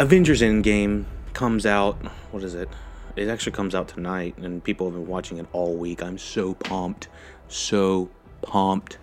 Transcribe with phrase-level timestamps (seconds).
[0.00, 1.96] Avengers Endgame comes out.
[2.30, 2.68] What is it?
[3.16, 6.04] It actually comes out tonight, and people have been watching it all week.
[6.04, 7.08] I'm so pumped,
[7.48, 8.08] so
[8.40, 8.98] pumped.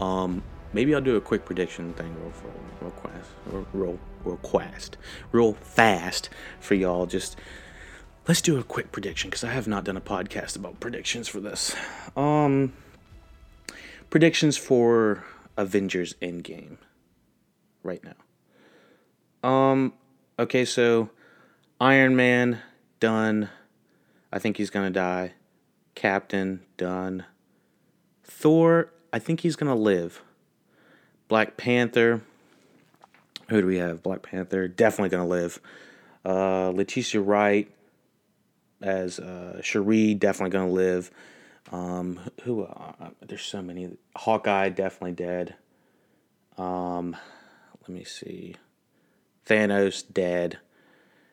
[0.00, 2.32] Um, maybe I'll do a quick prediction thing real,
[2.80, 3.30] real fast,
[3.72, 4.96] real, real, fast,
[5.32, 6.28] real fast
[6.60, 7.06] for y'all.
[7.06, 7.36] Just
[8.28, 11.40] let's do a quick prediction because I have not done a podcast about predictions for
[11.40, 11.74] this.
[12.16, 12.72] Um,
[14.10, 15.24] predictions for
[15.56, 16.76] Avengers Endgame
[17.82, 19.48] right now.
[19.48, 19.92] Um,
[20.38, 21.10] okay, so
[21.80, 22.60] Iron Man
[23.00, 23.50] done.
[24.32, 25.32] I think he's gonna die.
[25.94, 27.24] Captain done.
[28.24, 30.22] Thor, I think he's gonna live.
[31.28, 32.22] Black Panther.
[33.48, 34.02] Who do we have?
[34.02, 35.60] Black Panther definitely gonna live.
[36.24, 37.70] Uh, Letitia Wright
[38.82, 41.10] as uh, Shuri definitely gonna live.
[41.72, 42.62] Um, who?
[42.62, 43.96] Uh, there's so many.
[44.16, 45.54] Hawkeye definitely dead.
[46.58, 47.16] Um,
[47.82, 48.56] let me see.
[49.46, 50.58] Thanos dead.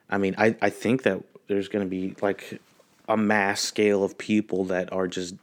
[0.10, 2.62] I mean, I, I think that there's going to be like
[3.08, 5.36] a mass scale of people that are just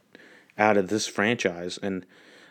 [0.57, 1.77] out of this franchise.
[1.81, 2.05] And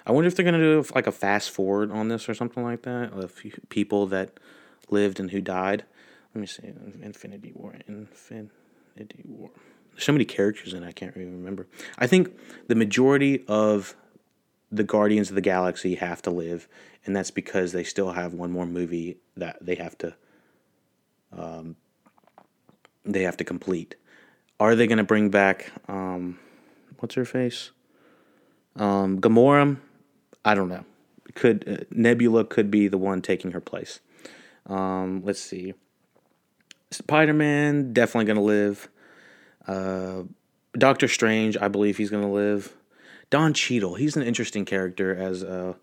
[0.07, 2.62] I wonder if they're going to do like a fast forward on this or something
[2.62, 4.39] like that of people that
[4.91, 5.85] lived and who died.
[6.34, 6.73] Let me see.
[7.03, 7.75] Infinity War.
[7.89, 9.51] Infinity War.
[9.93, 11.67] There's so many characters in it, I can't even remember.
[11.99, 12.37] I think
[12.69, 13.97] the majority of
[14.71, 16.69] the Guardians of the Galaxy have to live,
[17.05, 20.15] and that's because they still have one more movie that they have to
[21.37, 21.77] um,
[23.05, 23.97] they have to complete.
[24.59, 26.39] Are they going to bring back um,
[26.99, 27.71] what's her face?
[28.77, 29.79] Um, Gamora?
[30.45, 30.84] I don't know.
[31.34, 34.01] Could uh, Nebula could be the one taking her place?
[34.67, 35.75] Um, let's see.
[36.91, 38.89] Spider Man definitely going to live.
[39.67, 40.23] Uh,
[40.77, 42.75] Doctor Strange, I believe he's going to live.
[43.31, 45.75] Don Cheadle, he's an interesting character as uh,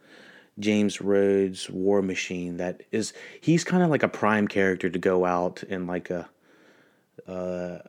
[0.60, 2.58] James Rhodes War Machine.
[2.58, 6.30] That is, he's kind of like a prime character to go out in like a,
[7.28, 7.80] uh,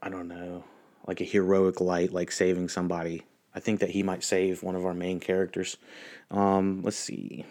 [0.00, 0.64] I don't know,
[1.06, 3.22] like a heroic light, like saving somebody.
[3.54, 5.76] I think that he might save one of our main characters.
[6.30, 7.44] Um, let's see.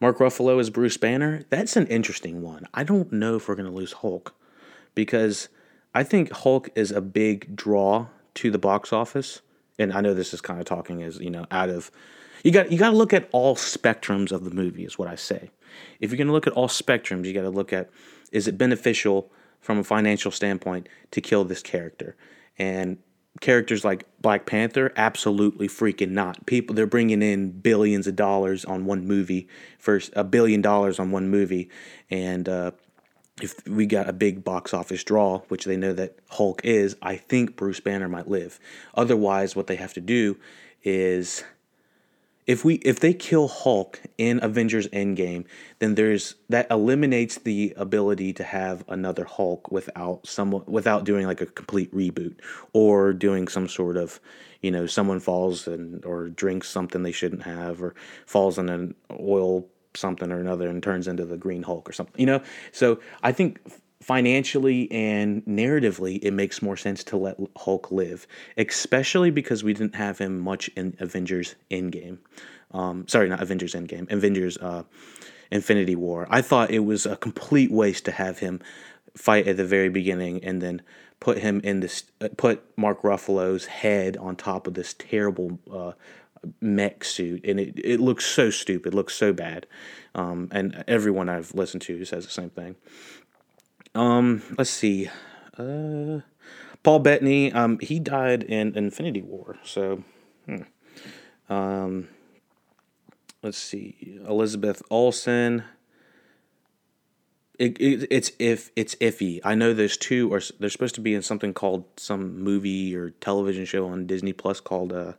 [0.00, 1.42] Mark Ruffalo as Bruce Banner.
[1.50, 2.66] That's an interesting one.
[2.72, 4.34] I don't know if we're going to lose Hulk
[4.94, 5.48] because
[5.94, 9.40] I think Hulk is a big draw to the box office
[9.78, 11.90] and I know this is kind of talking as you know out of
[12.42, 15.16] you got you got to look at all spectrums of the movie is what I
[15.16, 15.50] say.
[16.00, 17.90] If you're going to look at all spectrums, you got to look at
[18.32, 22.16] is it beneficial from a financial standpoint to kill this character
[22.58, 22.98] and
[23.40, 26.46] characters like Black Panther absolutely freaking not.
[26.46, 29.48] People they're bringing in billions of dollars on one movie,
[29.78, 31.68] first a billion dollars on one movie
[32.10, 32.70] and uh,
[33.42, 37.16] if we got a big box office draw, which they know that Hulk is, I
[37.16, 38.58] think Bruce Banner might live.
[38.94, 40.38] Otherwise, what they have to do
[40.82, 41.44] is
[42.46, 45.44] if we if they kill Hulk in Avengers Endgame,
[45.80, 51.40] then there's that eliminates the ability to have another Hulk without someone without doing like
[51.40, 52.36] a complete reboot
[52.72, 54.20] or doing some sort of
[54.62, 57.94] you know someone falls and or drinks something they shouldn't have or
[58.26, 62.18] falls in an oil something or another and turns into the Green Hulk or something.
[62.20, 62.42] You know,
[62.72, 63.60] so I think
[64.00, 68.26] financially and narratively, it makes more sense to let Hulk live,
[68.56, 72.18] especially because we didn't have him much in Avengers Endgame.
[72.72, 74.84] Um, sorry, not Avengers Endgame, Avengers uh,
[75.50, 76.26] Infinity War.
[76.30, 78.60] I thought it was a complete waste to have him
[79.16, 80.82] fight at the very beginning and then
[81.18, 85.92] put him in this, uh, put Mark Ruffalo's head on top of this terrible uh,
[86.60, 89.66] mech suit, and it, it looks so stupid, looks so bad.
[90.14, 92.76] Um, and everyone I've listened to says the same thing.
[93.94, 95.08] Um, let's see.
[95.56, 96.20] Uh,
[96.82, 100.04] Paul Bettany, um, he died in Infinity War, so.
[100.46, 100.62] Hmm.
[101.48, 102.08] Um,
[103.42, 104.20] let's see.
[104.26, 105.64] Elizabeth Olsen.
[107.58, 109.40] It, it, it's if it's iffy.
[109.42, 113.10] I know there's two, or they're supposed to be in something called some movie or
[113.10, 115.14] television show on Disney Plus called uh,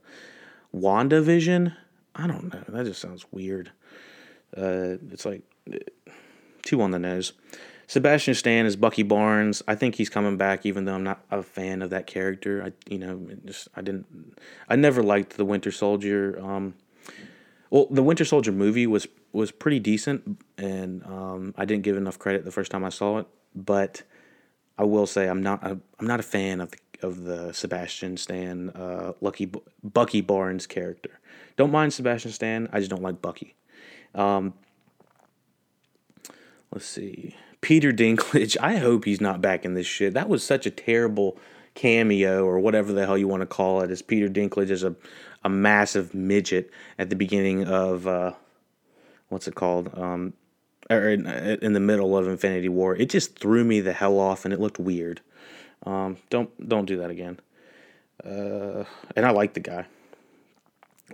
[0.75, 1.75] WandaVision.
[2.16, 2.64] I don't know.
[2.68, 3.72] That just sounds weird.
[4.56, 5.44] Uh, it's like
[6.64, 7.34] too on the nose.
[7.88, 9.64] Sebastian Stan is Bucky Barnes.
[9.68, 12.62] I think he's coming back, even though I'm not a fan of that character.
[12.62, 14.36] I, you know, just I didn't,
[14.68, 16.38] I never liked the Winter Soldier.
[16.44, 16.74] Um,
[17.69, 22.19] well, the Winter Soldier movie was was pretty decent, and um, I didn't give enough
[22.19, 23.28] credit the first time I saw it.
[23.56, 24.04] But
[24.78, 28.17] I will say I'm not a, I'm not a fan of the of the Sebastian
[28.17, 29.51] Stan, uh, Lucky
[29.83, 31.19] Bucky Barnes character.
[31.55, 33.55] Don't mind Sebastian Stan, I just don't like Bucky.
[34.15, 34.53] Um,
[36.71, 38.57] let's see, Peter Dinklage.
[38.61, 40.13] I hope he's not back in this shit.
[40.13, 41.38] That was such a terrible
[41.73, 43.91] cameo or whatever the hell you want to call it.
[43.91, 44.95] As Peter Dinklage is a
[45.44, 48.33] a massive midget at the beginning of uh,
[49.29, 49.89] what's it called?
[49.97, 50.33] Um,
[50.89, 52.95] or in, in, the middle of Infinity War.
[52.95, 55.21] It just threw me the hell off, and it looked weird.
[55.88, 57.39] Um, don't don't do that again.
[58.24, 58.84] Uh,
[59.16, 59.86] and I like the guy.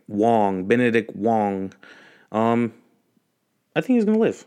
[0.08, 1.74] Wong, Benedict Wong.
[2.32, 2.74] Um,
[3.76, 4.46] I think he's gonna live.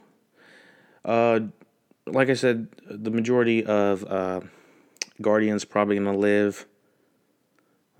[1.04, 1.40] Uh,
[2.06, 4.40] like I said, the majority of uh,
[5.22, 6.66] Guardians probably gonna live.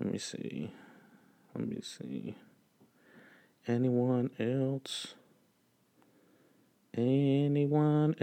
[0.01, 0.73] Let me see.
[1.55, 2.35] Let me see.
[3.67, 5.13] Anyone else?
[6.93, 8.15] Anyone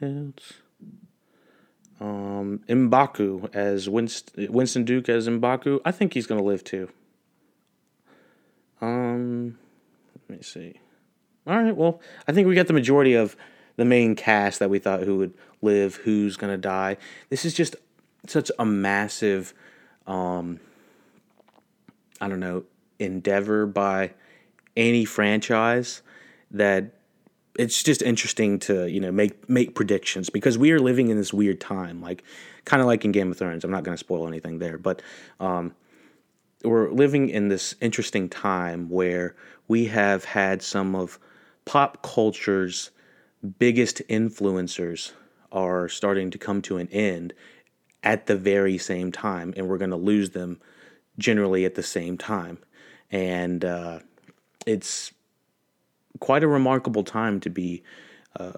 [0.00, 0.62] else?
[2.00, 5.80] Um, Mbaku as Winston, Winston Duke as Mbaku.
[5.84, 6.88] I think he's gonna live too.
[8.80, 9.58] Um,
[10.28, 10.74] let me see.
[11.46, 13.36] All right, well, I think we got the majority of
[13.76, 16.96] the main cast that we thought who would live, who's gonna die.
[17.28, 17.76] This is just
[18.26, 19.52] such a massive,
[20.06, 20.58] um,
[22.20, 22.64] I don't know,
[22.98, 24.12] endeavor by
[24.76, 26.02] any franchise
[26.50, 26.94] that
[27.60, 31.32] it's just interesting to you know make make predictions because we are living in this
[31.32, 32.24] weird time like
[32.64, 33.64] kind of like in game of thrones.
[33.64, 35.02] I'm not going to spoil anything there but
[35.40, 35.74] um,
[36.64, 39.36] we're living in this interesting time where
[39.68, 41.18] we have had some of
[41.66, 42.90] pop culture's
[43.58, 45.12] biggest influencers
[45.52, 47.34] are starting to come to an end
[48.02, 50.58] at the very same time and we're going to lose them
[51.18, 52.56] generally at the same time.
[53.10, 54.00] And uh,
[54.66, 55.12] it's
[56.20, 57.82] quite a remarkable time to be
[58.38, 58.52] uh,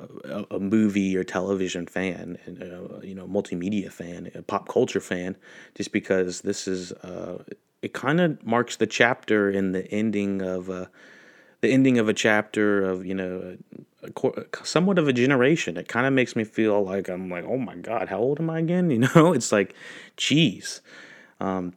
[0.50, 5.34] a, movie or television fan and uh, you know multimedia fan, a pop culture fan,
[5.74, 7.42] just because this is uh,
[7.80, 10.86] it kind of marks the chapter in the ending of uh,
[11.62, 13.56] the ending of a chapter of you know
[14.02, 15.78] a, somewhat of a generation.
[15.78, 18.50] It kind of makes me feel like I'm like oh my god, how old am
[18.50, 18.90] I again?
[18.90, 19.74] You know, it's like,
[20.18, 20.82] geez.
[21.40, 21.72] Um,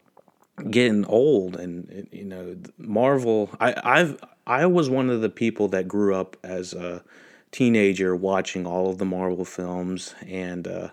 [0.69, 5.87] getting old and you know Marvel I I've I was one of the people that
[5.87, 7.03] grew up as a
[7.51, 10.89] teenager watching all of the Marvel films and uh,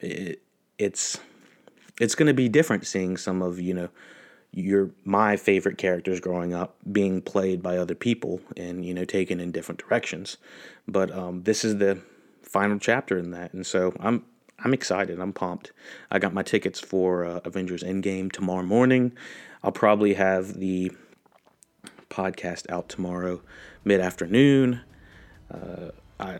[0.00, 0.42] it,
[0.78, 1.18] it's
[2.00, 3.88] it's going to be different seeing some of you know
[4.52, 9.40] your my favorite characters growing up being played by other people and you know taken
[9.40, 10.36] in different directions.
[10.86, 12.00] But um, this is the
[12.42, 13.52] final chapter in that.
[13.52, 14.24] And so I'm
[14.64, 15.20] I'm excited.
[15.20, 15.72] I'm pumped.
[16.10, 19.12] I got my tickets for uh, Avengers Endgame tomorrow morning.
[19.62, 20.90] I'll probably have the
[22.10, 23.40] podcast out tomorrow
[23.84, 24.80] mid afternoon.
[25.50, 25.90] Uh,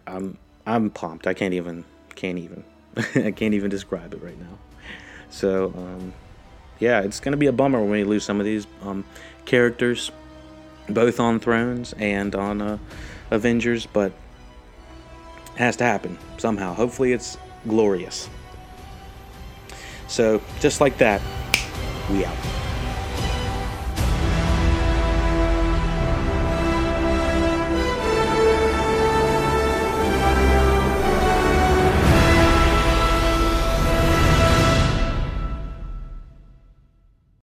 [0.06, 1.26] I'm I'm pumped.
[1.26, 1.85] I can't even
[2.17, 2.65] can't even
[2.97, 4.59] I can't even describe it right now.
[5.31, 6.12] So um,
[6.81, 9.05] yeah, it's gonna be a bummer when we lose some of these um,
[9.44, 10.11] characters,
[10.88, 12.79] both on Thrones and on uh,
[13.31, 14.11] Avengers, but
[15.55, 16.75] it has to happen somehow.
[16.75, 17.38] Hopefully, it's
[17.69, 18.29] glorious.
[20.09, 21.20] So, just like that,
[22.11, 22.68] we out.